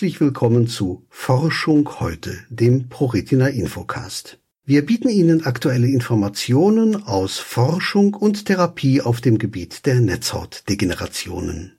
Herzlich 0.00 0.22
willkommen 0.22 0.66
zu 0.66 1.04
Forschung 1.10 2.00
heute, 2.00 2.38
dem 2.48 2.88
ProRetina 2.88 3.48
Infocast. 3.48 4.38
Wir 4.64 4.86
bieten 4.86 5.10
Ihnen 5.10 5.44
aktuelle 5.44 5.88
Informationen 5.88 7.04
aus 7.04 7.38
Forschung 7.38 8.14
und 8.14 8.46
Therapie 8.46 9.02
auf 9.02 9.20
dem 9.20 9.36
Gebiet 9.36 9.84
der 9.84 10.00
Netzhautdegenerationen. 10.00 11.78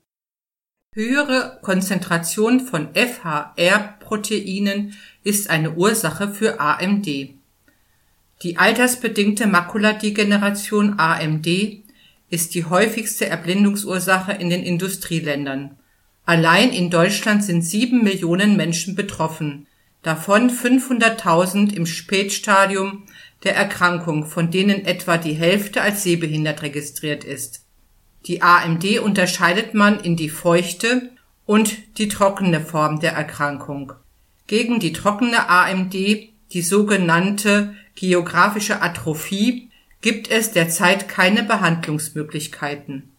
Höhere 0.93 1.57
Konzentration 1.63 2.59
von 2.59 2.89
FHR-Proteinen 2.93 4.93
ist 5.23 5.49
eine 5.49 5.73
Ursache 5.73 6.31
für 6.31 6.59
AMD. 6.59 7.07
Die 8.43 8.55
altersbedingte 8.55 9.47
Makuladegeneration 9.47 10.99
AMD 10.99 11.47
ist 12.29 12.53
die 12.53 12.65
häufigste 12.65 13.25
Erblindungsursache 13.25 14.33
in 14.33 14.51
den 14.51 14.61
Industrieländern. 14.61 15.79
Allein 16.25 16.71
in 16.71 16.89
Deutschland 16.89 17.43
sind 17.43 17.63
sieben 17.63 18.03
Millionen 18.03 18.55
Menschen 18.55 18.95
betroffen, 18.95 19.67
davon 20.03 20.49
500.000 20.49 21.73
im 21.73 21.85
Spätstadium 21.85 23.03
der 23.43 23.55
Erkrankung, 23.55 24.25
von 24.25 24.51
denen 24.51 24.85
etwa 24.85 25.17
die 25.17 25.33
Hälfte 25.33 25.81
als 25.81 26.03
sehbehindert 26.03 26.61
registriert 26.61 27.23
ist. 27.23 27.65
Die 28.27 28.41
AMD 28.41 28.99
unterscheidet 28.99 29.73
man 29.73 29.99
in 29.99 30.15
die 30.15 30.29
feuchte 30.29 31.09
und 31.45 31.97
die 31.97 32.07
trockene 32.07 32.61
Form 32.61 32.99
der 32.99 33.13
Erkrankung. 33.13 33.93
Gegen 34.45 34.79
die 34.79 34.93
trockene 34.93 35.49
AMD, 35.49 35.93
die 35.93 36.61
sogenannte 36.61 37.75
geografische 37.95 38.81
Atrophie, 38.81 39.69
gibt 40.01 40.29
es 40.29 40.51
derzeit 40.51 41.07
keine 41.07 41.43
Behandlungsmöglichkeiten. 41.43 43.10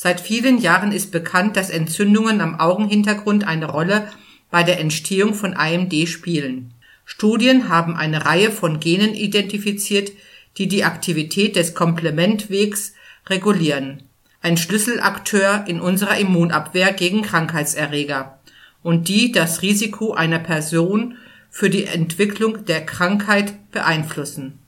Seit 0.00 0.20
vielen 0.20 0.58
Jahren 0.58 0.92
ist 0.92 1.10
bekannt, 1.10 1.56
dass 1.56 1.70
Entzündungen 1.70 2.40
am 2.40 2.60
Augenhintergrund 2.60 3.42
eine 3.42 3.66
Rolle 3.66 4.08
bei 4.48 4.62
der 4.62 4.78
Entstehung 4.78 5.34
von 5.34 5.54
AMD 5.54 6.08
spielen. 6.08 6.72
Studien 7.04 7.68
haben 7.68 7.96
eine 7.96 8.24
Reihe 8.24 8.52
von 8.52 8.78
Genen 8.78 9.12
identifiziert, 9.14 10.12
die 10.56 10.68
die 10.68 10.84
Aktivität 10.84 11.56
des 11.56 11.74
Komplementwegs 11.74 12.94
regulieren, 13.26 14.04
ein 14.40 14.56
Schlüsselakteur 14.56 15.64
in 15.66 15.80
unserer 15.80 16.16
Immunabwehr 16.16 16.92
gegen 16.92 17.22
Krankheitserreger 17.22 18.38
und 18.84 19.08
die 19.08 19.32
das 19.32 19.62
Risiko 19.62 20.14
einer 20.14 20.38
Person 20.38 21.16
für 21.50 21.70
die 21.70 21.86
Entwicklung 21.86 22.64
der 22.66 22.86
Krankheit 22.86 23.72
beeinflussen. 23.72 24.60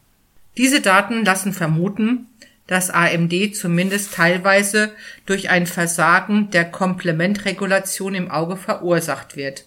Diese 0.57 0.81
Daten 0.81 1.25
lassen 1.25 1.53
vermuten, 1.53 2.27
dass 2.71 2.89
AMD 2.89 3.57
zumindest 3.57 4.15
teilweise 4.15 4.95
durch 5.27 5.51
ein 5.51 5.67
Versagen 5.67 6.51
der 6.53 6.65
Komplementregulation 6.65 8.15
im 8.15 8.31
Auge 8.31 8.57
verursacht 8.57 9.35
wird. 9.35 9.67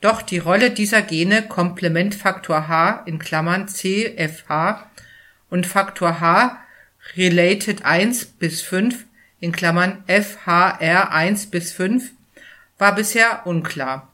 Doch 0.00 0.22
die 0.22 0.38
Rolle 0.38 0.70
dieser 0.70 1.02
Gene 1.02 1.42
Komplementfaktor 1.42 2.68
H 2.68 3.02
in 3.06 3.18
Klammern 3.18 3.66
(CFH) 3.66 4.88
und 5.50 5.66
Faktor 5.66 6.20
H 6.20 6.60
related 7.16 7.84
1 7.84 8.24
bis 8.26 8.62
5 8.62 9.04
in 9.40 9.50
Klammern 9.50 10.04
FHR 10.06 11.10
1 11.10 11.46
bis 11.46 11.72
5 11.72 12.12
war 12.78 12.94
bisher 12.94 13.48
unklar. 13.48 14.12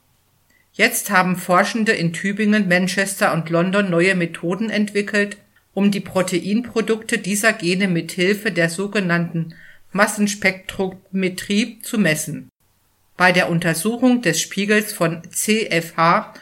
Jetzt 0.72 1.10
haben 1.10 1.36
Forschende 1.36 1.92
in 1.92 2.14
Tübingen, 2.14 2.69
Manchester 2.69 3.34
und 3.34 3.50
London 3.50 3.91
neue 3.91 4.14
Methoden 4.14 4.70
entwickelt 4.70 5.36
um 5.74 5.90
die 5.90 6.00
Proteinprodukte 6.00 7.18
dieser 7.18 7.52
Gene 7.52 7.88
mit 7.88 8.12
Hilfe 8.12 8.50
der 8.50 8.70
sogenannten 8.70 9.54
Massenspektrometrie 9.92 11.80
zu 11.82 11.98
messen. 11.98 12.48
Bei 13.16 13.32
der 13.32 13.50
Untersuchung 13.50 14.22
des 14.22 14.41
Spiegels 14.41 14.92
von 14.92 15.22
CFH 15.30 16.34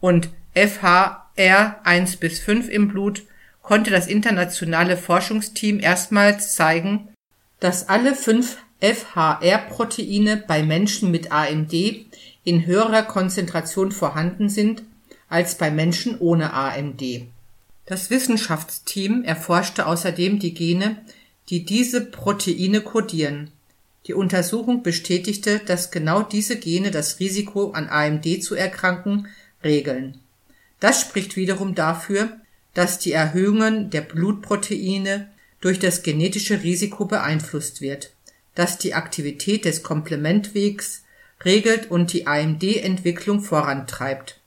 und 0.00 0.30
FHR 0.54 1.80
1 1.84 2.16
bis 2.16 2.40
5 2.40 2.68
im 2.68 2.88
Blut 2.88 3.22
konnte 3.62 3.90
das 3.90 4.06
internationale 4.06 4.96
Forschungsteam 4.96 5.80
erstmals 5.80 6.54
zeigen, 6.54 7.08
dass 7.60 7.88
alle 7.88 8.14
fünf 8.14 8.58
FHR-Proteine 8.80 10.44
bei 10.46 10.62
Menschen 10.62 11.10
mit 11.10 11.32
AMD 11.32 11.72
in 12.44 12.66
höherer 12.66 13.02
Konzentration 13.02 13.92
vorhanden 13.92 14.48
sind 14.48 14.82
als 15.28 15.58
bei 15.58 15.70
Menschen 15.70 16.18
ohne 16.18 16.52
AMD 16.52 17.02
das 17.88 18.10
Wissenschaftsteam 18.10 19.24
erforschte 19.24 19.86
außerdem 19.86 20.38
die 20.38 20.52
Gene, 20.52 20.98
die 21.48 21.64
diese 21.64 22.02
Proteine 22.02 22.82
kodieren. 22.82 23.50
Die 24.06 24.12
Untersuchung 24.12 24.82
bestätigte, 24.82 25.58
dass 25.60 25.90
genau 25.90 26.20
diese 26.22 26.58
Gene 26.58 26.90
das 26.90 27.18
Risiko 27.18 27.70
an 27.70 27.88
AMD 27.88 28.42
zu 28.42 28.54
erkranken 28.54 29.28
regeln. 29.64 30.20
Das 30.80 31.00
spricht 31.00 31.36
wiederum 31.36 31.74
dafür, 31.74 32.36
dass 32.74 32.98
die 32.98 33.12
Erhöhungen 33.12 33.88
der 33.88 34.02
Blutproteine 34.02 35.30
durch 35.62 35.78
das 35.78 36.02
genetische 36.02 36.62
Risiko 36.62 37.06
beeinflusst 37.06 37.80
wird, 37.80 38.12
das 38.54 38.76
die 38.76 38.92
Aktivität 38.92 39.64
des 39.64 39.82
Komplementwegs 39.82 41.04
regelt 41.42 41.90
und 41.90 42.12
die 42.12 42.26
AMD-Entwicklung 42.26 43.40
vorantreibt. 43.40 44.38